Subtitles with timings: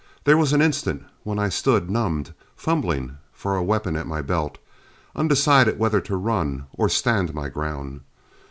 [0.23, 4.57] There was an instant when I stood numbed, fumbling for a weapon at my belt,
[5.15, 8.01] undecided whether to run or stand my ground.